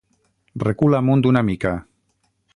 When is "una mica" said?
1.33-1.77